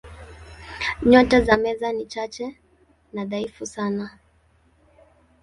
[1.03, 2.57] Nyota za Meza ni chache
[3.13, 4.19] na dhaifu sana.